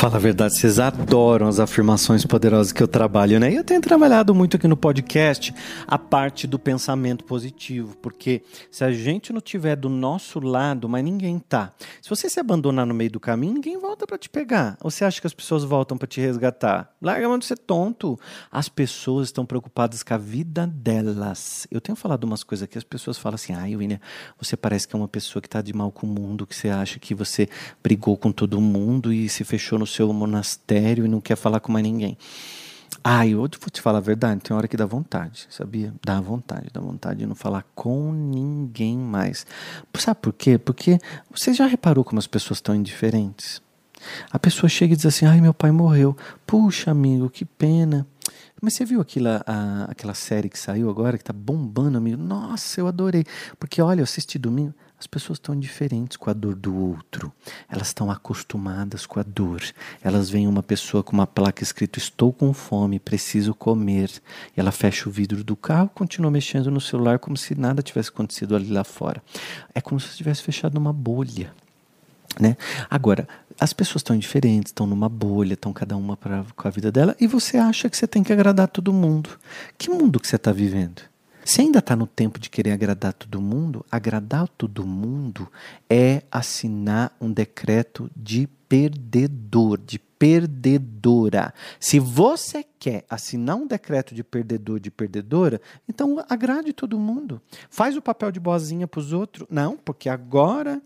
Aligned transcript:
Fala 0.00 0.16
a 0.16 0.18
verdade, 0.18 0.56
vocês 0.56 0.78
adoram 0.78 1.46
as 1.46 1.60
afirmações 1.60 2.24
poderosas 2.24 2.72
que 2.72 2.82
eu 2.82 2.88
trabalho, 2.88 3.38
né? 3.38 3.52
E 3.52 3.56
eu 3.56 3.62
tenho 3.62 3.82
trabalhado 3.82 4.34
muito 4.34 4.56
aqui 4.56 4.66
no 4.66 4.74
podcast 4.74 5.54
a 5.86 5.98
parte 5.98 6.46
do 6.46 6.58
pensamento 6.58 7.22
positivo, 7.22 7.94
porque 7.98 8.42
se 8.70 8.82
a 8.82 8.90
gente 8.90 9.30
não 9.30 9.42
tiver 9.42 9.76
do 9.76 9.90
nosso 9.90 10.40
lado, 10.40 10.88
mas 10.88 11.04
ninguém 11.04 11.38
tá. 11.38 11.74
Se 12.00 12.08
você 12.08 12.30
se 12.30 12.40
abandonar 12.40 12.86
no 12.86 12.94
meio 12.94 13.10
do 13.10 13.20
caminho, 13.20 13.52
ninguém 13.52 13.78
volta 13.78 14.06
para 14.06 14.16
te 14.16 14.30
pegar. 14.30 14.78
Ou 14.82 14.90
você 14.90 15.04
acha 15.04 15.20
que 15.20 15.26
as 15.26 15.34
pessoas 15.34 15.64
voltam 15.64 15.98
para 15.98 16.08
te 16.08 16.18
resgatar? 16.18 16.90
Larga 17.02 17.28
mão 17.28 17.38
de 17.38 17.44
ser 17.44 17.58
tonto. 17.58 18.18
As 18.50 18.70
pessoas 18.70 19.28
estão 19.28 19.44
preocupadas 19.44 20.02
com 20.02 20.14
a 20.14 20.16
vida 20.16 20.66
delas. 20.66 21.66
Eu 21.70 21.78
tenho 21.78 21.94
falado 21.94 22.24
umas 22.24 22.42
coisas 22.42 22.64
aqui, 22.64 22.78
as 22.78 22.84
pessoas 22.84 23.18
falam 23.18 23.34
assim: 23.34 23.52
ai, 23.52 23.76
William, 23.76 24.00
você 24.38 24.56
parece 24.56 24.88
que 24.88 24.96
é 24.96 24.98
uma 24.98 25.08
pessoa 25.08 25.42
que 25.42 25.48
tá 25.48 25.60
de 25.60 25.74
mal 25.74 25.92
com 25.92 26.06
o 26.06 26.10
mundo, 26.10 26.46
que 26.46 26.56
você 26.56 26.70
acha 26.70 26.98
que 26.98 27.14
você 27.14 27.50
brigou 27.82 28.16
com 28.16 28.32
todo 28.32 28.58
mundo 28.62 29.12
e 29.12 29.28
se 29.28 29.44
fechou 29.44 29.78
no 29.78 29.89
seu 29.90 30.12
monastério 30.12 31.04
e 31.04 31.08
não 31.08 31.20
quer 31.20 31.36
falar 31.36 31.60
com 31.60 31.72
mais 31.72 31.84
ninguém. 31.84 32.16
Ah, 33.02 33.26
eu 33.26 33.38
vou 33.38 33.48
te 33.48 33.80
falar 33.80 33.98
a 33.98 34.02
verdade, 34.02 34.40
tem 34.40 34.54
hora 34.54 34.68
que 34.68 34.76
dá 34.76 34.84
vontade, 34.84 35.46
sabia? 35.48 35.94
Dá 36.04 36.20
vontade, 36.20 36.68
dá 36.72 36.80
vontade 36.80 37.20
de 37.20 37.26
não 37.26 37.34
falar 37.34 37.64
com 37.74 38.12
ninguém 38.12 38.98
mais. 38.98 39.46
Sabe 39.94 40.20
por 40.20 40.32
quê? 40.32 40.58
Porque 40.58 40.98
você 41.30 41.54
já 41.54 41.66
reparou 41.66 42.04
como 42.04 42.18
as 42.18 42.26
pessoas 42.26 42.58
estão 42.58 42.74
indiferentes? 42.74 43.62
A 44.30 44.38
pessoa 44.38 44.68
chega 44.68 44.92
e 44.92 44.96
diz 44.96 45.06
assim: 45.06 45.26
ai, 45.26 45.40
meu 45.40 45.54
pai 45.54 45.70
morreu. 45.70 46.16
Puxa, 46.46 46.90
amigo, 46.90 47.30
que 47.30 47.44
pena. 47.44 48.06
Mas 48.60 48.74
você 48.74 48.84
viu 48.84 49.00
aquela, 49.00 49.42
a, 49.46 49.84
aquela 49.84 50.12
série 50.12 50.50
que 50.50 50.58
saiu 50.58 50.90
agora, 50.90 51.16
que 51.16 51.24
tá 51.24 51.32
bombando, 51.32 51.96
amigo? 51.96 52.22
Nossa, 52.22 52.80
eu 52.80 52.86
adorei. 52.86 53.24
Porque, 53.58 53.80
olha, 53.80 54.00
eu 54.00 54.04
assisti 54.04 54.38
domingo, 54.38 54.74
as 55.00 55.06
pessoas 55.06 55.38
estão 55.38 55.54
indiferentes 55.54 56.18
com 56.18 56.28
a 56.28 56.34
dor 56.34 56.54
do 56.54 56.76
outro. 56.76 57.32
Elas 57.70 57.86
estão 57.86 58.10
acostumadas 58.10 59.06
com 59.06 59.18
a 59.18 59.22
dor. 59.22 59.62
Elas 60.02 60.28
veem 60.28 60.46
uma 60.46 60.62
pessoa 60.62 61.02
com 61.02 61.14
uma 61.14 61.26
placa 61.26 61.62
escrito 61.62 61.98
Estou 61.98 62.34
com 62.34 62.52
fome, 62.52 63.00
preciso 63.00 63.54
comer. 63.54 64.10
E 64.54 64.60
ela 64.60 64.70
fecha 64.70 65.08
o 65.08 65.12
vidro 65.12 65.42
do 65.42 65.56
carro 65.56 65.88
continua 65.88 66.30
mexendo 66.30 66.70
no 66.70 66.82
celular 66.82 67.18
como 67.18 67.34
se 67.34 67.58
nada 67.58 67.82
tivesse 67.82 68.10
acontecido 68.10 68.54
ali 68.54 68.70
lá 68.70 68.84
fora. 68.84 69.22
É 69.74 69.80
como 69.80 69.98
se 69.98 70.14
tivesse 70.14 70.42
fechado 70.42 70.76
uma 70.76 70.92
bolha. 70.92 71.50
Né? 72.38 72.58
Agora, 72.90 73.26
as 73.58 73.72
pessoas 73.72 74.00
estão 74.00 74.14
indiferentes, 74.14 74.68
estão 74.68 74.86
numa 74.86 75.08
bolha, 75.08 75.54
estão 75.54 75.72
cada 75.72 75.96
uma 75.96 76.14
pra, 76.14 76.44
com 76.54 76.68
a 76.68 76.70
vida 76.70 76.92
dela, 76.92 77.16
e 77.18 77.26
você 77.26 77.56
acha 77.56 77.88
que 77.88 77.96
você 77.96 78.06
tem 78.06 78.22
que 78.22 78.32
agradar 78.32 78.68
todo 78.68 78.92
mundo. 78.92 79.30
Que 79.78 79.88
mundo 79.88 80.20
que 80.20 80.28
você 80.28 80.36
está 80.36 80.52
vivendo? 80.52 81.09
Se 81.50 81.62
ainda 81.62 81.80
está 81.80 81.96
no 81.96 82.06
tempo 82.06 82.38
de 82.38 82.48
querer 82.48 82.70
agradar 82.70 83.12
todo 83.12 83.40
mundo, 83.40 83.84
agradar 83.90 84.46
todo 84.46 84.86
mundo 84.86 85.50
é 85.90 86.22
assinar 86.30 87.12
um 87.20 87.32
decreto 87.32 88.08
de 88.14 88.46
perdedor, 88.68 89.76
de 89.76 89.98
perdedora. 90.20 91.54
Se 91.80 91.98
você 91.98 92.62
quer 92.78 93.06
assinar 93.08 93.56
um 93.56 93.66
decreto 93.66 94.14
de 94.14 94.22
perdedor, 94.22 94.78
de 94.78 94.90
perdedora, 94.90 95.62
então 95.88 96.22
agrade 96.28 96.74
todo 96.74 96.98
mundo. 96.98 97.40
Faz 97.70 97.96
o 97.96 98.02
papel 98.02 98.30
de 98.30 98.38
boazinha 98.38 98.86
para 98.86 99.00
os 99.00 99.14
outros. 99.14 99.46
Não, 99.50 99.78
porque 99.78 100.10
agora 100.10 100.82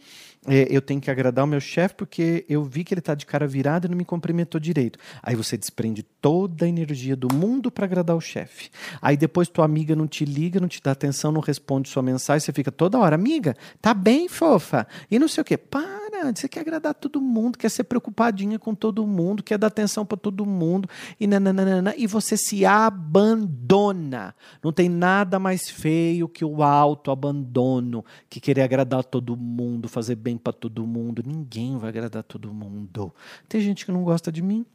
é, 0.46 0.68
eu 0.70 0.80
tenho 0.80 1.00
que 1.00 1.10
agradar 1.10 1.44
o 1.44 1.48
meu 1.48 1.60
chefe 1.60 1.96
porque 1.96 2.44
eu 2.48 2.62
vi 2.62 2.84
que 2.84 2.94
ele 2.94 3.00
está 3.00 3.12
de 3.12 3.26
cara 3.26 3.44
virada 3.44 3.86
e 3.86 3.90
não 3.90 3.96
me 3.96 4.04
cumprimentou 4.04 4.60
direito. 4.60 5.00
Aí 5.20 5.34
você 5.34 5.56
desprende 5.56 6.04
toda 6.04 6.64
a 6.64 6.68
energia 6.68 7.16
do 7.16 7.32
mundo 7.34 7.72
para 7.72 7.86
agradar 7.86 8.14
o 8.14 8.20
chefe. 8.20 8.70
Aí 9.02 9.16
depois 9.16 9.48
tua 9.48 9.64
amiga 9.64 9.96
não 9.96 10.06
te 10.06 10.24
liga, 10.24 10.60
não 10.60 10.68
te 10.68 10.80
dá 10.80 10.92
atenção, 10.92 11.32
não 11.32 11.40
responde 11.40 11.88
sua 11.88 12.04
mensagem, 12.04 12.38
você 12.44 12.52
fica 12.52 12.70
toda 12.70 12.98
hora, 12.98 13.16
amiga, 13.16 13.56
tá 13.82 13.92
bem, 13.92 14.28
fofa? 14.28 14.86
E 15.10 15.18
não 15.18 15.26
sei 15.26 15.42
o 15.42 15.44
quê. 15.44 15.56
Para 15.56 16.04
você 16.32 16.48
quer 16.48 16.60
agradar 16.60 16.94
todo 16.94 17.20
mundo, 17.20 17.58
quer 17.58 17.68
ser 17.68 17.84
preocupadinha 17.84 18.58
com 18.58 18.74
todo 18.74 19.06
mundo, 19.06 19.23
quer 19.42 19.58
dar 19.58 19.68
atenção 19.68 20.04
para 20.04 20.16
todo 20.16 20.44
mundo 20.44 20.88
e 21.18 21.26
nananana, 21.26 21.94
e 21.96 22.06
você 22.06 22.36
se 22.36 22.64
abandona. 22.64 24.34
Não 24.62 24.72
tem 24.72 24.88
nada 24.88 25.38
mais 25.38 25.68
feio 25.68 26.28
que 26.28 26.44
o 26.44 26.62
autoabandono, 26.62 28.04
que 28.28 28.40
querer 28.40 28.62
agradar 28.62 29.04
todo 29.04 29.36
mundo, 29.36 29.88
fazer 29.88 30.16
bem 30.16 30.36
para 30.36 30.52
todo 30.52 30.86
mundo. 30.86 31.22
Ninguém 31.26 31.78
vai 31.78 31.88
agradar 31.88 32.22
todo 32.22 32.52
mundo. 32.52 33.12
Tem 33.48 33.60
gente 33.60 33.86
que 33.86 33.92
não 33.92 34.04
gosta 34.04 34.30
de 34.30 34.42
mim, 34.42 34.66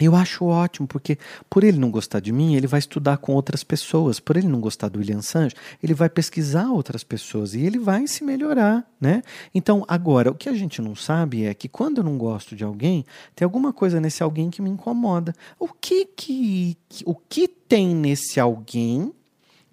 eu 0.00 0.16
acho 0.16 0.44
ótimo, 0.44 0.86
porque 0.86 1.18
por 1.50 1.62
ele 1.62 1.78
não 1.78 1.90
gostar 1.90 2.20
de 2.20 2.32
mim, 2.32 2.54
ele 2.54 2.66
vai 2.66 2.78
estudar 2.78 3.18
com 3.18 3.34
outras 3.34 3.62
pessoas. 3.62 4.18
Por 4.18 4.36
ele 4.36 4.48
não 4.48 4.60
gostar 4.60 4.88
do 4.88 4.98
William 4.98 5.22
Sancho, 5.22 5.54
ele 5.82 5.94
vai 5.94 6.08
pesquisar 6.08 6.70
outras 6.70 7.04
pessoas 7.04 7.54
e 7.54 7.60
ele 7.60 7.78
vai 7.78 8.06
se 8.06 8.24
melhorar, 8.24 8.86
né? 9.00 9.22
Então, 9.54 9.84
agora, 9.86 10.30
o 10.30 10.34
que 10.34 10.48
a 10.48 10.54
gente 10.54 10.80
não 10.80 10.94
sabe 10.94 11.44
é 11.44 11.54
que 11.54 11.68
quando 11.68 11.98
eu 11.98 12.04
não 12.04 12.16
gosto 12.16 12.56
de 12.56 12.64
alguém, 12.64 13.04
tem 13.34 13.44
alguma 13.44 13.72
coisa 13.72 14.00
nesse 14.00 14.22
alguém 14.22 14.50
que 14.50 14.62
me 14.62 14.70
incomoda. 14.70 15.34
O 15.58 15.68
que 15.68 16.06
que 16.06 16.76
o 17.04 17.14
que 17.14 17.46
tem 17.46 17.94
nesse 17.94 18.40
alguém 18.40 19.12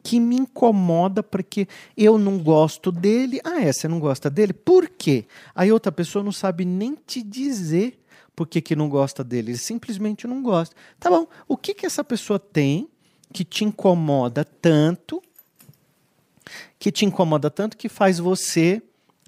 que 0.04 0.20
me 0.20 0.36
incomoda 0.36 1.24
porque 1.24 1.68
eu 1.96 2.18
não 2.18 2.38
gosto 2.40 2.92
dele? 2.92 3.40
Ah, 3.44 3.62
é, 3.62 3.72
você 3.72 3.88
não 3.88 4.00
gosta 4.00 4.30
dele? 4.30 4.54
Por 4.54 4.90
quê? 4.90 5.26
Aí 5.56 5.72
outra 5.72 5.92
pessoa 5.92 6.24
não 6.24 6.32
sabe 6.32 6.66
nem 6.66 6.96
te 6.96 7.22
dizer 7.22 8.00
por 8.40 8.48
que, 8.48 8.62
que 8.62 8.74
não 8.74 8.88
gosta 8.88 9.22
dele, 9.22 9.52
ele 9.52 9.58
simplesmente 9.58 10.26
não 10.26 10.42
gosta. 10.42 10.74
Tá 10.98 11.10
bom, 11.10 11.28
o 11.46 11.58
que, 11.58 11.74
que 11.74 11.86
essa 11.86 12.06
pessoa 12.06 12.40
tem 12.40 12.88
que 13.34 13.44
te 13.44 13.66
incomoda 13.66 14.46
tanto, 14.46 15.22
que 16.80 16.90
te 16.90 17.06
incomoda 17.06 17.52
tanto 17.52 17.76
que 17.76 17.90
faz 17.90 18.18
você 18.18 18.82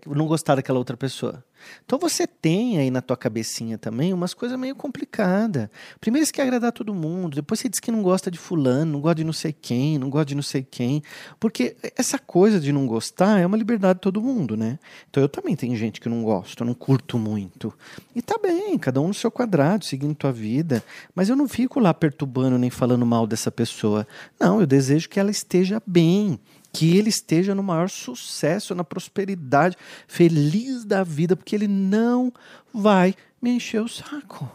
não 0.07 0.27
gostar 0.27 0.55
daquela 0.55 0.79
outra 0.79 0.97
pessoa? 0.97 1.43
Então 1.85 1.99
você 1.99 2.25
tem 2.25 2.77
aí 2.79 2.89
na 2.89 3.01
tua 3.01 3.17
cabecinha 3.17 3.77
também 3.77 4.13
umas 4.13 4.33
coisas 4.33 4.57
meio 4.57 4.75
complicadas. 4.75 5.69
Primeiro 5.99 6.25
você 6.25 6.31
quer 6.31 6.43
agradar 6.43 6.71
todo 6.71 6.93
mundo, 6.93 7.35
depois 7.35 7.59
você 7.59 7.69
diz 7.69 7.79
que 7.79 7.91
não 7.91 8.01
gosta 8.01 8.31
de 8.31 8.37
fulano, 8.37 8.93
não 8.93 9.01
gosta 9.01 9.15
de 9.15 9.23
não 9.23 9.33
sei 9.33 9.53
quem, 9.53 9.97
não 9.97 10.09
gosta 10.09 10.25
de 10.25 10.35
não 10.35 10.43
sei 10.43 10.63
quem. 10.63 11.03
Porque 11.39 11.75
essa 11.95 12.17
coisa 12.17 12.59
de 12.59 12.71
não 12.71 12.85
gostar 12.87 13.39
é 13.39 13.45
uma 13.45 13.57
liberdade 13.57 13.97
de 13.99 14.01
todo 14.01 14.21
mundo, 14.21 14.57
né? 14.57 14.79
Então 15.09 15.21
eu 15.21 15.29
também 15.29 15.55
tenho 15.55 15.75
gente 15.75 15.99
que 15.99 16.09
não 16.09 16.23
gosto, 16.23 16.65
não 16.65 16.73
curto 16.73 17.17
muito. 17.17 17.73
E 18.15 18.21
tá 18.21 18.39
bem, 18.41 18.77
cada 18.77 19.01
um 19.01 19.09
no 19.09 19.13
seu 19.13 19.31
quadrado, 19.31 19.85
seguindo 19.85 20.15
tua 20.15 20.31
vida. 20.31 20.83
Mas 21.13 21.29
eu 21.29 21.35
não 21.35 21.47
fico 21.47 21.79
lá 21.79 21.93
perturbando 21.93 22.57
nem 22.57 22.69
falando 22.69 23.05
mal 23.05 23.27
dessa 23.27 23.51
pessoa. 23.51 24.07
Não, 24.39 24.59
eu 24.59 24.67
desejo 24.67 25.09
que 25.09 25.19
ela 25.19 25.31
esteja 25.31 25.81
bem 25.85 26.39
que 26.71 26.97
ele 26.97 27.09
esteja 27.09 27.53
no 27.53 27.63
maior 27.63 27.89
sucesso, 27.89 28.73
na 28.73 28.83
prosperidade, 28.83 29.77
feliz 30.07 30.85
da 30.85 31.03
vida, 31.03 31.35
porque 31.35 31.55
ele 31.55 31.67
não 31.67 32.31
vai 32.73 33.15
me 33.41 33.51
encher 33.51 33.81
o 33.81 33.87
saco. 33.87 34.49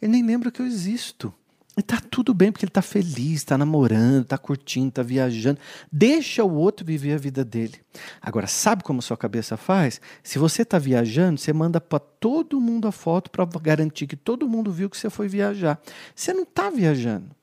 Ele 0.00 0.12
nem 0.12 0.24
lembra 0.24 0.50
que 0.50 0.60
eu 0.60 0.66
existo. 0.66 1.32
E 1.74 1.80
tá 1.80 2.02
tudo 2.10 2.34
bem, 2.34 2.52
porque 2.52 2.66
ele 2.66 2.70
tá 2.70 2.82
feliz, 2.82 3.44
tá 3.44 3.56
namorando, 3.56 4.26
tá 4.26 4.36
curtindo, 4.36 4.90
tá 4.90 5.02
viajando. 5.02 5.58
Deixa 5.90 6.44
o 6.44 6.54
outro 6.54 6.84
viver 6.84 7.14
a 7.14 7.18
vida 7.18 7.42
dele. 7.42 7.80
Agora, 8.20 8.46
sabe 8.46 8.82
como 8.82 9.00
sua 9.00 9.16
cabeça 9.16 9.56
faz? 9.56 9.98
Se 10.22 10.38
você 10.38 10.66
tá 10.66 10.78
viajando, 10.78 11.40
você 11.40 11.50
manda 11.50 11.80
para 11.80 11.98
todo 11.98 12.60
mundo 12.60 12.86
a 12.86 12.92
foto 12.92 13.30
para 13.30 13.46
garantir 13.58 14.06
que 14.06 14.16
todo 14.16 14.46
mundo 14.46 14.70
viu 14.70 14.90
que 14.90 14.98
você 14.98 15.08
foi 15.08 15.28
viajar. 15.28 15.80
Você 16.14 16.34
não 16.34 16.44
tá 16.44 16.68
viajando. 16.68 17.34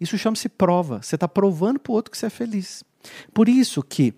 Isso 0.00 0.16
chama-se 0.16 0.48
prova. 0.48 1.02
Você 1.02 1.16
está 1.16 1.28
provando 1.28 1.78
para 1.78 1.92
o 1.92 1.94
outro 1.94 2.10
que 2.10 2.16
você 2.16 2.26
é 2.26 2.30
feliz. 2.30 2.82
Por 3.32 3.48
isso 3.48 3.82
que 3.82 4.14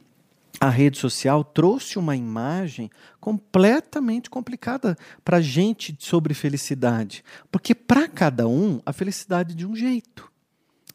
a 0.60 0.68
rede 0.68 0.98
social 0.98 1.42
trouxe 1.42 1.98
uma 1.98 2.14
imagem 2.14 2.90
completamente 3.20 4.30
complicada 4.30 4.96
para 5.24 5.38
a 5.38 5.40
gente 5.40 5.96
sobre 5.98 6.34
felicidade. 6.34 7.24
Porque 7.50 7.74
para 7.74 8.06
cada 8.08 8.46
um, 8.46 8.80
a 8.86 8.92
felicidade 8.92 9.54
é 9.54 9.56
de 9.56 9.66
um 9.66 9.74
jeito. 9.74 10.30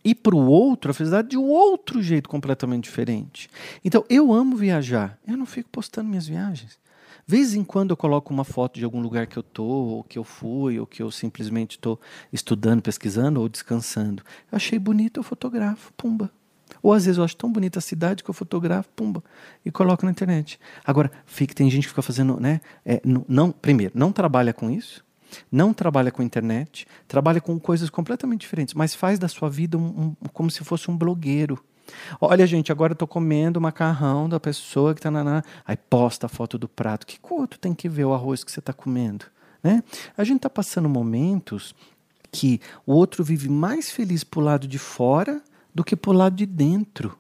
E 0.06 0.16
para 0.16 0.36
o 0.36 0.48
outro, 0.48 0.92
a 0.92 0.94
felicidade 0.94 1.28
é 1.28 1.30
de 1.32 1.38
um 1.38 1.50
outro 1.50 2.02
jeito 2.02 2.30
completamente 2.30 2.86
diferente. 2.86 3.50
Então, 3.84 4.06
eu 4.10 4.32
amo 4.32 4.56
viajar. 4.56 5.20
Eu 5.28 5.36
não 5.36 5.46
fico 5.46 5.70
postando 5.70 6.08
minhas 6.08 6.28
viagens. 6.28 6.80
Vez 7.26 7.54
em 7.54 7.64
quando 7.66 7.92
eu 7.92 7.98
coloco 7.98 8.34
uma 8.34 8.46
foto 8.46 8.80
de 8.80 8.86
algum 8.86 9.02
lugar 9.02 9.28
que 9.28 9.36
eu 9.36 9.44
tô, 9.44 9.66
ou 9.66 10.04
que 10.06 10.18
eu 10.18 10.24
fui, 10.24 10.80
ou 10.80 10.88
que 10.88 11.04
eu 11.04 11.12
simplesmente 11.12 11.72
estou 11.72 12.00
estudando, 12.32 12.82
pesquisando 12.82 13.42
ou 13.42 13.50
descansando. 13.50 14.24
Eu 14.50 14.56
achei 14.56 14.80
bonito, 14.80 15.20
eu 15.20 15.24
fotografo, 15.24 15.92
pumba. 15.98 16.32
Ou 16.82 16.94
às 16.94 17.06
vezes 17.06 17.18
eu 17.18 17.24
acho 17.24 17.36
tão 17.36 17.52
bonita 17.52 17.80
a 17.80 17.82
cidade 17.82 18.24
que 18.24 18.30
eu 18.30 18.34
fotografo, 18.34 18.90
pumba, 18.96 19.24
e 19.66 19.72
coloco 19.72 20.06
na 20.06 20.12
internet. 20.12 20.60
Agora, 20.86 21.12
fica, 21.26 21.54
tem 21.54 21.70
gente 21.70 21.84
que 21.84 21.90
fica 21.90 22.02
fazendo, 22.02 22.40
né? 22.40 22.62
É, 22.86 23.02
não, 23.28 23.52
primeiro, 23.52 23.94
não 23.96 24.12
trabalha 24.12 24.54
com 24.54 24.70
isso, 24.70 25.04
não 25.52 25.74
trabalha 25.74 26.12
com 26.12 26.24
internet, 26.24 26.88
trabalha 27.08 27.42
com 27.42 27.60
coisas 27.60 27.90
completamente 27.90 28.42
diferentes, 28.42 28.74
mas 28.74 28.96
faz 28.96 29.20
da 29.20 29.28
sua 29.28 29.50
vida 29.50 29.78
um, 29.78 30.16
um, 30.22 30.28
como 30.34 30.50
se 30.50 30.64
fosse 30.64 30.90
um 30.90 30.98
blogueiro. 30.98 31.64
Olha, 32.20 32.46
gente, 32.46 32.72
agora 32.72 32.92
eu 32.92 32.98
tô 32.98 33.08
comendo 33.08 33.60
o 33.60 33.62
macarrão 33.62 34.28
da 34.28 34.40
pessoa 34.40 34.94
que 34.94 35.02
tá 35.02 35.10
na. 35.10 35.42
Aí 35.66 35.78
posta 35.78 36.26
a 36.26 36.30
foto 36.30 36.58
do 36.58 36.68
prato. 36.68 37.08
Que 37.08 37.18
outro 37.30 37.58
tem 37.58 37.74
que 37.74 37.88
ver 37.88 38.06
o 38.06 38.14
arroz 38.14 38.44
que 38.44 38.52
você 38.52 38.60
está 38.60 38.74
comendo? 38.74 39.26
Né? 39.64 39.82
A 40.18 40.24
gente 40.24 40.38
está 40.38 40.50
passando 40.50 40.90
momentos 40.90 41.74
que 42.32 42.60
o 42.86 42.94
outro 42.94 43.24
vive 43.24 43.50
mais 43.50 43.90
feliz 43.90 44.24
pro 44.24 44.42
lado 44.42 44.68
de 44.68 44.78
fora 44.78 45.42
do 45.78 45.84
que 45.84 45.96
pro 45.96 46.12
lado 46.12 46.36
de 46.36 46.48
dentro. 46.48 47.16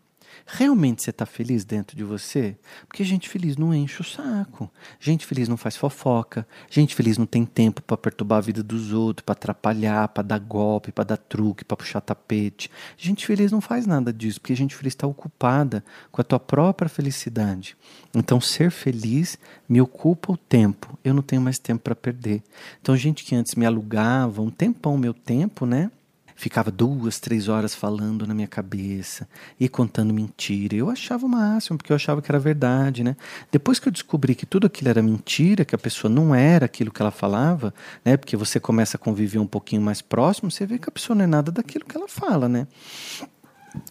Realmente 0.47 1.03
você 1.03 1.11
está 1.11 1.27
feliz 1.27 1.63
dentro 1.63 1.95
de 1.95 2.03
você? 2.03 2.57
Porque 2.87 3.03
gente 3.03 3.29
feliz 3.29 3.55
não 3.55 3.71
enche 3.71 4.01
o 4.01 4.03
saco. 4.03 4.67
Gente 4.99 5.27
feliz 5.27 5.47
não 5.47 5.57
faz 5.57 5.77
fofoca. 5.77 6.47
Gente 6.67 6.95
feliz 6.95 7.19
não 7.19 7.27
tem 7.27 7.45
tempo 7.45 7.83
para 7.83 7.95
perturbar 7.95 8.39
a 8.39 8.41
vida 8.41 8.63
dos 8.63 8.91
outros, 8.91 9.23
para 9.23 9.33
atrapalhar, 9.33 10.07
para 10.07 10.23
dar 10.23 10.39
golpe, 10.39 10.91
para 10.91 11.03
dar 11.03 11.17
truque, 11.17 11.63
para 11.63 11.77
puxar 11.77 12.01
tapete. 12.01 12.71
Gente 12.97 13.27
feliz 13.27 13.51
não 13.51 13.61
faz 13.61 13.85
nada 13.85 14.11
disso, 14.11 14.41
porque 14.41 14.55
gente 14.55 14.75
feliz 14.75 14.93
está 14.93 15.05
ocupada 15.05 15.83
com 16.11 16.19
a 16.19 16.23
tua 16.23 16.39
própria 16.39 16.89
felicidade. 16.89 17.77
Então, 18.11 18.41
ser 18.41 18.71
feliz 18.71 19.37
me 19.69 19.79
ocupa 19.79 20.31
o 20.31 20.37
tempo. 20.37 20.97
Eu 21.03 21.13
não 21.13 21.21
tenho 21.21 21.43
mais 21.43 21.59
tempo 21.59 21.83
para 21.83 21.95
perder. 21.95 22.41
Então, 22.81 22.97
gente 22.97 23.23
que 23.23 23.35
antes 23.35 23.53
me 23.53 23.67
alugava 23.67 24.41
um 24.41 24.49
tempão 24.49 24.97
meu 24.97 25.13
tempo, 25.13 25.63
né? 25.67 25.91
Ficava 26.37 26.69
duas, 26.69 27.19
três 27.19 27.49
horas 27.49 27.73
falando 27.73 28.25
na 28.27 28.33
minha 28.33 28.47
cabeça 28.47 29.27
e 29.59 29.67
contando 29.67 30.13
mentira. 30.13 30.75
Eu 30.75 30.89
achava 30.89 31.25
o 31.25 31.29
máximo, 31.29 31.77
porque 31.77 31.91
eu 31.91 31.95
achava 31.95 32.21
que 32.21 32.31
era 32.31 32.39
verdade, 32.39 33.03
né? 33.03 33.17
Depois 33.51 33.79
que 33.79 33.87
eu 33.87 33.91
descobri 33.91 34.35
que 34.35 34.45
tudo 34.45 34.67
aquilo 34.67 34.89
era 34.89 35.01
mentira, 35.01 35.65
que 35.65 35.73
a 35.73 35.79
pessoa 35.79 36.13
não 36.13 36.33
era 36.33 36.67
aquilo 36.67 36.91
que 36.91 37.01
ela 37.01 37.09
falava, 37.09 37.73
né? 38.05 38.15
Porque 38.15 38.37
você 38.37 38.59
começa 38.59 38.97
a 38.97 38.99
conviver 38.99 39.39
um 39.39 39.47
pouquinho 39.47 39.81
mais 39.81 39.99
próximo, 39.99 40.51
você 40.51 40.65
vê 40.65 40.77
que 40.77 40.87
a 40.87 40.91
pessoa 40.91 41.15
não 41.15 41.23
é 41.23 41.27
nada 41.27 41.51
daquilo 41.51 41.85
que 41.85 41.97
ela 41.97 42.07
fala, 42.07 42.47
né? 42.47 42.67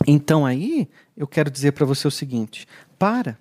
Então 0.07 0.47
aí, 0.47 0.89
eu 1.17 1.27
quero 1.27 1.51
dizer 1.51 1.73
para 1.73 1.85
você 1.85 2.07
o 2.07 2.13
seguinte: 2.13 2.67
para 2.97 3.37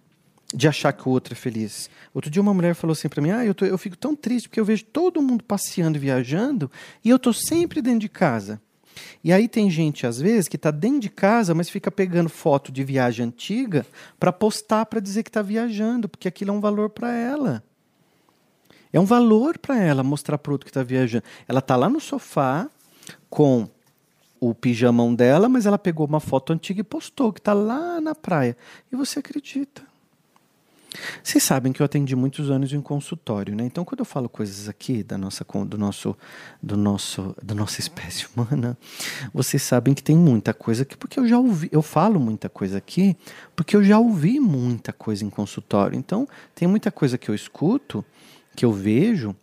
de 0.51 0.67
achar 0.67 0.91
que 0.93 1.07
o 1.07 1.11
outro 1.11 1.33
é 1.33 1.35
feliz. 1.35 1.89
Outro 2.13 2.29
dia 2.31 2.41
uma 2.41 2.53
mulher 2.53 2.73
falou 2.73 2.93
assim 2.93 3.07
para 3.07 3.21
mim: 3.21 3.29
"Ah, 3.29 3.45
eu, 3.45 3.53
tô, 3.53 3.65
eu 3.65 3.77
fico 3.77 3.95
tão 3.95 4.15
triste 4.15 4.49
porque 4.49 4.59
eu 4.59 4.65
vejo 4.65 4.83
todo 4.85 5.21
mundo 5.21 5.43
passeando 5.43 5.97
e 5.97 6.01
viajando 6.01 6.71
e 7.03 7.09
eu 7.09 7.19
tô 7.19 7.31
sempre 7.31 7.83
dentro 7.83 7.99
de 7.99 8.09
casa". 8.09 8.59
E 9.23 9.31
aí 9.33 9.47
tem 9.47 9.69
gente, 9.69 10.05
às 10.05 10.19
vezes, 10.19 10.47
que 10.47 10.55
está 10.55 10.71
dentro 10.71 10.99
de 10.99 11.09
casa, 11.09 11.53
mas 11.53 11.69
fica 11.69 11.91
pegando 11.91 12.29
foto 12.29 12.71
de 12.71 12.83
viagem 12.83 13.25
antiga 13.25 13.85
para 14.19 14.31
postar 14.31 14.85
para 14.85 14.99
dizer 14.99 15.23
que 15.23 15.29
está 15.29 15.41
viajando, 15.41 16.07
porque 16.07 16.27
aquilo 16.27 16.51
é 16.51 16.53
um 16.53 16.61
valor 16.61 16.89
para 16.89 17.13
ela. 17.13 17.63
É 18.91 18.99
um 18.99 19.05
valor 19.05 19.57
para 19.57 19.77
ela 19.77 20.03
mostrar 20.03 20.37
para 20.37 20.51
outro 20.51 20.65
que 20.65 20.69
está 20.69 20.83
viajando. 20.83 21.25
Ela 21.47 21.59
está 21.59 21.75
lá 21.75 21.89
no 21.89 21.99
sofá 21.99 22.69
com 23.29 23.67
o 24.39 24.53
pijamão 24.53 25.13
dela, 25.13 25.49
mas 25.49 25.65
ela 25.65 25.77
pegou 25.77 26.05
uma 26.05 26.19
foto 26.19 26.53
antiga 26.53 26.81
e 26.81 26.83
postou 26.83 27.33
que 27.33 27.39
está 27.39 27.53
lá 27.53 27.99
na 27.99 28.15
praia. 28.15 28.55
E 28.91 28.95
você 28.95 29.19
acredita. 29.19 29.94
Vocês 31.23 31.43
sabem 31.43 31.71
que 31.71 31.81
eu 31.81 31.85
atendi 31.85 32.15
muitos 32.15 32.49
anos 32.49 32.71
em 32.73 32.81
consultório, 32.81 33.55
né? 33.55 33.65
Então, 33.65 33.83
quando 33.83 33.99
eu 33.99 34.05
falo 34.05 34.29
coisas 34.29 34.69
aqui 34.69 35.03
da 35.03 35.17
nossa, 35.17 35.45
do 35.67 35.77
nosso, 35.77 36.15
do 36.61 36.77
nosso, 36.77 37.35
da 37.41 37.55
nossa 37.55 37.79
espécie 37.79 38.25
humana, 38.35 38.77
vocês 39.33 39.61
sabem 39.61 39.93
que 39.93 40.03
tem 40.03 40.15
muita 40.15 40.53
coisa 40.53 40.83
aqui, 40.83 40.95
porque 40.95 41.19
eu 41.19 41.27
já 41.27 41.37
ouvi, 41.37 41.69
eu 41.71 41.81
falo 41.81 42.19
muita 42.19 42.49
coisa 42.49 42.77
aqui, 42.77 43.15
porque 43.55 43.75
eu 43.75 43.83
já 43.83 43.99
ouvi 43.99 44.39
muita 44.39 44.93
coisa 44.93 45.23
em 45.23 45.29
consultório. 45.29 45.97
Então, 45.97 46.27
tem 46.53 46.67
muita 46.67 46.91
coisa 46.91 47.17
que 47.17 47.29
eu 47.29 47.35
escuto, 47.35 48.03
que 48.55 48.65
eu 48.65 48.71
vejo 48.71 49.35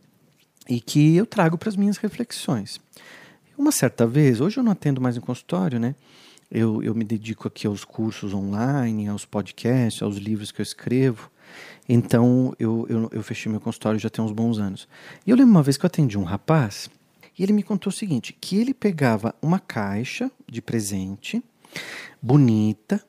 e 0.68 0.80
que 0.80 1.16
eu 1.16 1.26
trago 1.26 1.58
para 1.58 1.68
as 1.68 1.76
minhas 1.76 1.96
reflexões. 1.96 2.80
Uma 3.56 3.72
certa 3.72 4.06
vez, 4.06 4.40
hoje 4.40 4.58
eu 4.58 4.62
não 4.62 4.72
atendo 4.72 5.00
mais 5.00 5.16
em 5.16 5.20
consultório, 5.20 5.78
né? 5.78 5.94
Eu, 6.50 6.82
eu 6.82 6.94
me 6.94 7.04
dedico 7.04 7.48
aqui 7.48 7.66
aos 7.66 7.84
cursos 7.84 8.34
online, 8.34 9.08
aos 9.08 9.24
podcasts, 9.24 10.02
aos 10.02 10.16
livros 10.16 10.52
que 10.52 10.60
eu 10.60 10.62
escrevo. 10.62 11.30
Então 11.88 12.54
eu, 12.58 12.86
eu, 12.88 13.08
eu 13.12 13.22
fechei 13.22 13.50
meu 13.50 13.60
consultório 13.60 13.98
já 13.98 14.10
tem 14.10 14.24
uns 14.24 14.32
bons 14.32 14.58
anos. 14.58 14.88
E 15.26 15.30
eu 15.30 15.36
lembro 15.36 15.52
uma 15.52 15.62
vez 15.62 15.76
que 15.76 15.84
eu 15.84 15.88
atendi 15.88 16.18
um 16.18 16.24
rapaz 16.24 16.88
e 17.38 17.42
ele 17.42 17.52
me 17.52 17.62
contou 17.62 17.90
o 17.90 17.94
seguinte: 17.94 18.36
que 18.40 18.56
ele 18.56 18.74
pegava 18.74 19.34
uma 19.40 19.58
caixa 19.58 20.30
de 20.50 20.60
presente 20.60 21.42
bonita 22.20 23.02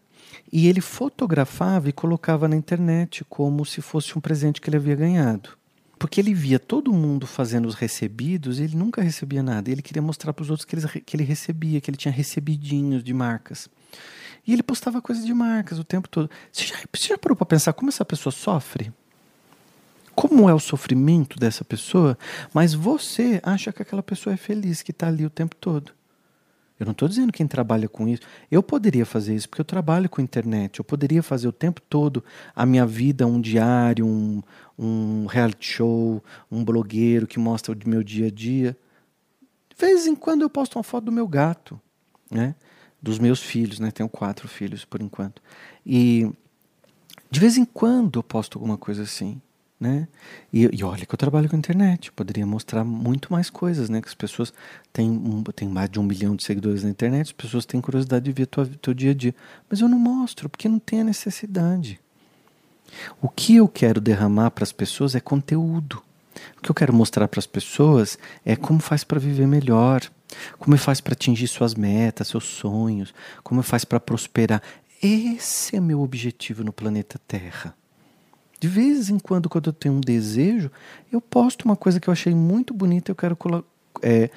e 0.51 0.67
ele 0.67 0.81
fotografava 0.81 1.89
e 1.89 1.93
colocava 1.93 2.47
na 2.47 2.55
internet 2.55 3.25
como 3.29 3.65
se 3.65 3.81
fosse 3.81 4.17
um 4.17 4.21
presente 4.21 4.61
que 4.61 4.69
ele 4.69 4.77
havia 4.77 4.95
ganhado. 4.95 5.49
Porque 5.97 6.19
ele 6.19 6.33
via 6.33 6.59
todo 6.59 6.91
mundo 6.91 7.25
fazendo 7.25 7.65
os 7.65 7.75
recebidos 7.75 8.59
e 8.59 8.63
ele 8.63 8.75
nunca 8.75 9.01
recebia 9.01 9.41
nada. 9.41 9.71
Ele 9.71 9.81
queria 9.81 10.01
mostrar 10.01 10.33
para 10.33 10.43
os 10.43 10.49
outros 10.49 10.65
que 10.65 10.75
ele, 10.75 10.87
que 11.01 11.15
ele 11.15 11.23
recebia, 11.23 11.79
que 11.79 11.89
ele 11.89 11.97
tinha 11.97 12.11
recebidinhos 12.11 13.03
de 13.03 13.13
marcas. 13.13 13.69
E 14.45 14.53
ele 14.53 14.63
postava 14.63 15.01
coisas 15.01 15.25
de 15.25 15.33
marcas 15.33 15.79
o 15.79 15.83
tempo 15.83 16.09
todo. 16.09 16.29
Você 16.51 16.65
já, 16.65 16.75
você 16.93 17.07
já 17.09 17.17
parou 17.17 17.35
para 17.35 17.45
pensar 17.45 17.73
como 17.73 17.89
essa 17.89 18.03
pessoa 18.03 18.31
sofre? 18.31 18.91
Como 20.13 20.49
é 20.49 20.53
o 20.53 20.59
sofrimento 20.59 21.39
dessa 21.39 21.63
pessoa? 21.63 22.17
Mas 22.53 22.73
você 22.73 23.39
acha 23.43 23.71
que 23.71 23.81
aquela 23.81 24.03
pessoa 24.03 24.33
é 24.33 24.37
feliz, 24.37 24.81
que 24.81 24.91
está 24.91 25.07
ali 25.07 25.25
o 25.25 25.29
tempo 25.29 25.55
todo. 25.55 25.91
Eu 26.79 26.85
não 26.85 26.91
estou 26.91 27.07
dizendo 27.07 27.31
quem 27.31 27.47
trabalha 27.47 27.87
com 27.87 28.07
isso. 28.07 28.23
Eu 28.51 28.61
poderia 28.61 29.05
fazer 29.05 29.35
isso 29.35 29.47
porque 29.47 29.61
eu 29.61 29.65
trabalho 29.65 30.09
com 30.09 30.21
internet. 30.21 30.79
Eu 30.79 30.85
poderia 30.85 31.23
fazer 31.23 31.47
o 31.47 31.51
tempo 31.51 31.79
todo 31.81 32.23
a 32.55 32.65
minha 32.65 32.85
vida, 32.85 33.25
um 33.25 33.39
diário, 33.39 34.05
um, 34.05 34.41
um 34.77 35.25
reality 35.25 35.65
show, 35.65 36.23
um 36.51 36.63
blogueiro 36.63 37.25
que 37.25 37.39
mostra 37.39 37.73
o 37.73 37.89
meu 37.89 38.03
dia 38.03 38.27
a 38.27 38.31
dia. 38.31 38.77
De 39.69 39.75
vez 39.77 40.05
em 40.05 40.15
quando 40.15 40.41
eu 40.41 40.49
posto 40.49 40.77
uma 40.77 40.83
foto 40.83 41.05
do 41.05 41.11
meu 41.11 41.27
gato, 41.27 41.79
né? 42.29 42.53
Dos 43.03 43.19
meus 43.19 43.41
filhos, 43.41 43.79
né? 43.79 43.91
Tenho 43.91 44.07
quatro 44.07 44.47
filhos 44.47 44.85
por 44.85 45.01
enquanto. 45.01 45.41
E 45.85 46.31
de 47.29 47.39
vez 47.39 47.57
em 47.57 47.65
quando 47.65 48.17
eu 48.17 48.23
posto 48.23 48.57
alguma 48.57 48.77
coisa 48.77 49.03
assim, 49.03 49.41
né? 49.77 50.07
E, 50.53 50.69
e 50.73 50.83
olha 50.85 51.05
que 51.05 51.13
eu 51.13 51.17
trabalho 51.17 51.49
com 51.49 51.57
internet, 51.57 52.13
poderia 52.13 52.45
mostrar 52.45 52.85
muito 52.85 53.33
mais 53.33 53.49
coisas, 53.49 53.89
né? 53.89 54.01
Que 54.01 54.07
as 54.07 54.13
pessoas 54.13 54.53
têm, 54.93 55.11
um, 55.11 55.43
têm 55.43 55.67
mais 55.67 55.89
de 55.89 55.99
um 55.99 56.03
milhão 56.03 56.33
de 56.33 56.43
seguidores 56.43 56.83
na 56.83 56.89
internet, 56.89 57.27
as 57.27 57.31
pessoas 57.33 57.65
têm 57.65 57.81
curiosidade 57.81 58.23
de 58.23 58.31
ver 58.31 58.43
o 58.43 58.65
teu 58.77 58.93
dia 58.93 59.11
a 59.11 59.13
dia. 59.13 59.35
Mas 59.69 59.81
eu 59.81 59.89
não 59.89 59.99
mostro, 59.99 60.47
porque 60.47 60.69
não 60.69 60.79
tem 60.79 61.01
a 61.01 61.03
necessidade. 61.03 61.99
O 63.21 63.27
que 63.27 63.57
eu 63.57 63.67
quero 63.67 63.99
derramar 63.99 64.51
para 64.51 64.63
as 64.63 64.71
pessoas 64.71 65.13
é 65.13 65.19
conteúdo. 65.19 66.01
O 66.57 66.61
que 66.61 66.71
eu 66.71 66.75
quero 66.75 66.93
mostrar 66.93 67.27
para 67.27 67.39
as 67.39 67.47
pessoas 67.47 68.17
é 68.45 68.55
como 68.55 68.79
faz 68.79 69.03
para 69.03 69.19
viver 69.19 69.47
melhor, 69.47 70.01
como 70.57 70.77
faz 70.77 71.01
para 71.01 71.13
atingir 71.13 71.47
suas 71.47 71.75
metas, 71.75 72.27
seus 72.27 72.45
sonhos, 72.45 73.13
como 73.43 73.61
faz 73.61 73.85
para 73.85 73.99
prosperar. 73.99 74.61
Esse 75.01 75.75
é 75.75 75.79
meu 75.79 76.01
objetivo 76.01 76.63
no 76.63 76.71
planeta 76.71 77.19
Terra. 77.27 77.75
De 78.59 78.67
vez 78.67 79.09
em 79.09 79.19
quando, 79.19 79.49
quando 79.49 79.67
eu 79.67 79.73
tenho 79.73 79.95
um 79.95 79.99
desejo, 79.99 80.71
eu 81.11 81.19
posto 81.19 81.65
uma 81.65 81.75
coisa 81.75 81.99
que 81.99 82.07
eu 82.07 82.13
achei 82.13 82.33
muito 82.33 82.73
bonita, 82.73 83.11
eu 83.11 83.15
quero 83.15 83.37
é, 84.01 84.29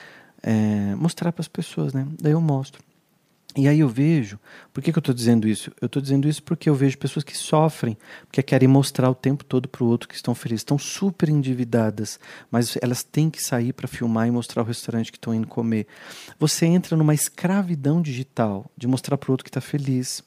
é, 0.43 0.95
mostrar 0.97 1.33
para 1.33 1.43
as 1.43 1.49
pessoas, 1.49 1.93
né? 1.93 2.07
Daí 2.21 2.33
eu 2.33 2.41
mostro. 2.41 2.83
E 3.57 3.67
aí 3.67 3.81
eu 3.81 3.89
vejo, 3.89 4.39
por 4.71 4.83
que, 4.83 4.93
que 4.93 4.99
eu 4.99 5.01
estou 5.01 5.15
dizendo 5.15 5.49
isso? 5.49 5.73
Eu 5.81 5.87
estou 5.87 6.03
dizendo 6.03 6.29
isso 6.29 6.43
porque 6.43 6.69
eu 6.69 6.75
vejo 6.75 6.99
pessoas 6.99 7.25
que 7.25 7.35
sofrem, 7.35 7.97
porque 8.27 8.43
querem 8.43 8.69
mostrar 8.69 9.09
o 9.09 9.15
tempo 9.15 9.43
todo 9.43 9.67
para 9.67 9.83
o 9.83 9.87
outro 9.87 10.07
que 10.07 10.15
estão 10.15 10.35
felizes, 10.35 10.61
estão 10.61 10.79
super 10.79 11.31
endividadas, 11.31 12.21
mas 12.51 12.77
elas 12.83 13.03
têm 13.03 13.31
que 13.31 13.43
sair 13.43 13.73
para 13.73 13.89
filmar 13.89 14.29
e 14.29 14.31
mostrar 14.31 14.61
o 14.61 14.65
restaurante 14.67 15.11
que 15.11 15.17
estão 15.17 15.35
indo 15.35 15.47
comer. 15.47 15.87
Você 16.39 16.67
entra 16.67 16.99
numa 16.99 17.15
escravidão 17.15 18.03
digital 18.03 18.71
de 18.77 18.87
mostrar 18.87 19.17
para 19.17 19.31
o 19.31 19.33
outro 19.33 19.45
que 19.45 19.49
está 19.49 19.63
feliz. 19.63 20.23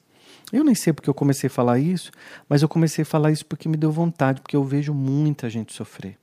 Eu 0.51 0.63
nem 0.63 0.73
sei 0.73 0.91
porque 0.91 1.09
eu 1.09 1.13
comecei 1.13 1.45
a 1.45 1.51
falar 1.51 1.77
isso, 1.77 2.09
mas 2.49 2.63
eu 2.63 2.67
comecei 2.67 3.03
a 3.03 3.05
falar 3.05 3.31
isso 3.31 3.45
porque 3.45 3.69
me 3.69 3.77
deu 3.77 3.91
vontade, 3.91 4.41
porque 4.41 4.55
eu 4.55 4.63
vejo 4.63 4.91
muita 4.91 5.47
gente 5.51 5.71
sofrer 5.71 6.17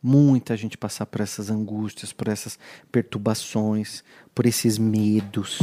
muita 0.00 0.56
gente 0.56 0.78
passar 0.78 1.06
por 1.06 1.20
essas 1.20 1.50
angústias, 1.50 2.12
por 2.12 2.28
essas 2.28 2.56
perturbações, 2.90 4.04
por 4.32 4.46
esses 4.46 4.78
medos. 4.78 5.58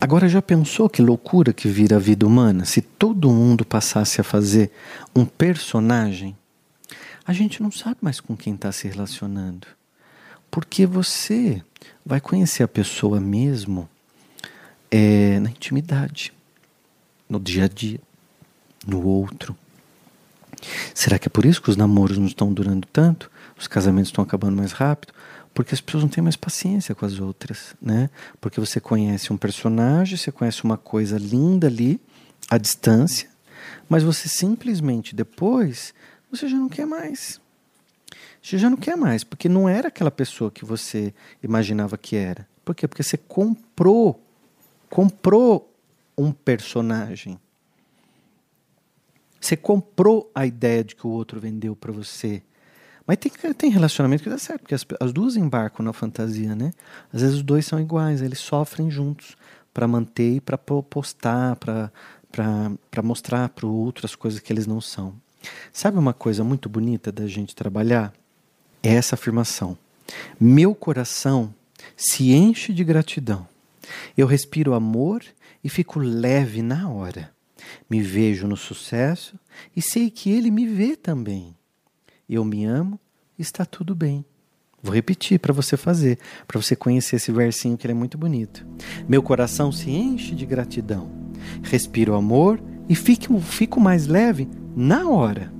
Agora 0.00 0.28
já 0.28 0.42
pensou 0.42 0.90
que 0.90 1.00
loucura 1.00 1.52
que 1.52 1.68
vira 1.68 1.96
a 1.96 1.98
vida 1.98 2.26
humana 2.26 2.64
se 2.64 2.82
todo 2.82 3.30
mundo 3.30 3.64
passasse 3.64 4.20
a 4.20 4.24
fazer 4.24 4.70
um 5.14 5.24
personagem? 5.24 6.36
A 7.26 7.32
gente 7.32 7.62
não 7.62 7.70
sabe 7.70 7.96
mais 8.02 8.20
com 8.20 8.36
quem 8.36 8.54
está 8.54 8.70
se 8.70 8.86
relacionando. 8.86 9.66
Porque 10.50 10.86
você 10.86 11.62
vai 12.04 12.20
conhecer 12.20 12.62
a 12.62 12.68
pessoa 12.68 13.20
mesmo 13.20 13.88
é, 14.90 15.40
na 15.40 15.50
intimidade, 15.50 16.32
no 17.28 17.40
dia 17.40 17.64
a 17.64 17.68
dia, 17.68 18.00
no 18.86 19.04
outro. 19.04 19.56
Será 20.94 21.18
que 21.18 21.26
é 21.26 21.30
por 21.30 21.44
isso 21.44 21.60
que 21.60 21.70
os 21.70 21.76
namoros 21.76 22.18
não 22.18 22.26
estão 22.26 22.52
durando 22.52 22.86
tanto? 22.92 23.30
Os 23.58 23.66
casamentos 23.66 24.10
estão 24.10 24.22
acabando 24.22 24.56
mais 24.56 24.72
rápido? 24.72 25.12
Porque 25.56 25.74
as 25.74 25.80
pessoas 25.80 26.04
não 26.04 26.10
têm 26.10 26.22
mais 26.22 26.36
paciência 26.36 26.94
com 26.94 27.06
as 27.06 27.18
outras, 27.18 27.74
né? 27.80 28.10
Porque 28.42 28.60
você 28.60 28.78
conhece 28.78 29.32
um 29.32 29.38
personagem, 29.38 30.14
você 30.14 30.30
conhece 30.30 30.62
uma 30.62 30.76
coisa 30.76 31.16
linda 31.16 31.66
ali, 31.66 31.98
à 32.50 32.58
distância, 32.58 33.30
mas 33.88 34.02
você 34.02 34.28
simplesmente 34.28 35.14
depois, 35.14 35.94
você 36.30 36.46
já 36.46 36.58
não 36.58 36.68
quer 36.68 36.84
mais. 36.84 37.40
Você 38.42 38.58
já 38.58 38.68
não 38.68 38.76
quer 38.76 38.98
mais, 38.98 39.24
porque 39.24 39.48
não 39.48 39.66
era 39.66 39.88
aquela 39.88 40.10
pessoa 40.10 40.50
que 40.50 40.62
você 40.62 41.14
imaginava 41.42 41.96
que 41.96 42.16
era. 42.16 42.46
Por 42.62 42.74
quê? 42.74 42.86
Porque 42.86 43.02
você 43.02 43.16
comprou, 43.16 44.22
comprou 44.90 45.74
um 46.18 46.32
personagem. 46.32 47.40
Você 49.40 49.56
comprou 49.56 50.30
a 50.34 50.44
ideia 50.44 50.84
de 50.84 50.94
que 50.94 51.06
o 51.06 51.10
outro 51.10 51.40
vendeu 51.40 51.74
para 51.74 51.92
você. 51.92 52.42
Mas 53.06 53.18
tem, 53.18 53.30
tem 53.54 53.70
relacionamento 53.70 54.22
que 54.22 54.30
dá 54.30 54.38
certo, 54.38 54.62
porque 54.62 54.74
as, 54.74 54.84
as 55.00 55.12
duas 55.12 55.36
embarcam 55.36 55.84
na 55.84 55.92
fantasia, 55.92 56.54
né? 56.54 56.72
Às 57.12 57.20
vezes 57.20 57.36
os 57.36 57.42
dois 57.42 57.64
são 57.64 57.80
iguais, 57.80 58.20
eles 58.20 58.38
sofrem 58.38 58.90
juntos 58.90 59.36
para 59.72 59.86
manter 59.86 60.36
e 60.36 60.40
para 60.40 60.58
postar, 60.58 61.56
para 61.56 63.02
mostrar 63.02 63.48
para 63.50 63.66
o 63.66 63.72
outro 63.72 64.06
as 64.06 64.14
coisas 64.14 64.40
que 64.40 64.52
eles 64.52 64.66
não 64.66 64.80
são. 64.80 65.14
Sabe 65.72 65.98
uma 65.98 66.12
coisa 66.12 66.42
muito 66.42 66.68
bonita 66.68 67.12
da 67.12 67.26
gente 67.26 67.54
trabalhar? 67.54 68.12
É 68.82 68.94
essa 68.94 69.14
afirmação. 69.14 69.76
Meu 70.40 70.74
coração 70.74 71.54
se 71.96 72.32
enche 72.32 72.72
de 72.72 72.82
gratidão. 72.84 73.46
Eu 74.16 74.26
respiro 74.26 74.74
amor 74.74 75.22
e 75.62 75.68
fico 75.68 75.98
leve 75.98 76.62
na 76.62 76.88
hora. 76.88 77.32
Me 77.88 78.02
vejo 78.02 78.46
no 78.46 78.56
sucesso 78.56 79.38
e 79.74 79.82
sei 79.82 80.10
que 80.10 80.30
ele 80.30 80.50
me 80.50 80.66
vê 80.66 80.96
também. 80.96 81.54
Eu 82.28 82.44
me 82.44 82.64
amo, 82.64 82.98
está 83.38 83.64
tudo 83.64 83.94
bem. 83.94 84.24
Vou 84.82 84.94
repetir 84.94 85.38
para 85.38 85.52
você 85.52 85.76
fazer, 85.76 86.18
para 86.46 86.60
você 86.60 86.76
conhecer 86.76 87.16
esse 87.16 87.32
versinho 87.32 87.76
que 87.76 87.86
ele 87.86 87.92
é 87.92 87.96
muito 87.96 88.18
bonito. 88.18 88.66
Meu 89.08 89.22
coração 89.22 89.72
se 89.72 89.90
enche 89.90 90.34
de 90.34 90.44
gratidão. 90.44 91.10
Respiro 91.62 92.14
amor 92.14 92.60
e 92.88 92.94
fico, 92.94 93.40
fico 93.40 93.80
mais 93.80 94.06
leve 94.06 94.48
na 94.76 95.08
hora. 95.08 95.52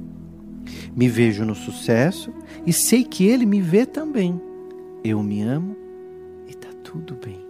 Me 0.94 1.08
vejo 1.08 1.44
no 1.44 1.54
sucesso 1.54 2.32
e 2.66 2.73
sei 2.73 3.04
que 3.04 3.26
ele 3.26 3.46
me 3.46 3.61
vê 3.61 3.87
também. 3.87 4.40
Eu 5.04 5.23
me 5.23 5.42
amo 5.42 5.76
e 6.49 6.54
tá 6.54 6.68
tudo 6.82 7.14
bem. 7.14 7.44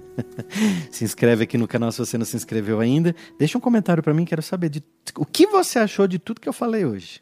se 0.90 1.04
inscreve 1.04 1.44
aqui 1.44 1.56
no 1.58 1.68
canal 1.68 1.92
se 1.92 1.98
você 1.98 2.18
não 2.18 2.24
se 2.24 2.36
inscreveu 2.36 2.80
ainda. 2.80 3.14
Deixa 3.38 3.56
um 3.56 3.60
comentário 3.60 4.02
para 4.02 4.14
mim, 4.14 4.24
quero 4.24 4.42
saber 4.42 4.68
de, 4.68 4.82
o 5.16 5.24
que 5.24 5.46
você 5.46 5.78
achou 5.78 6.06
de 6.06 6.18
tudo 6.18 6.40
que 6.40 6.48
eu 6.48 6.52
falei 6.52 6.84
hoje. 6.84 7.20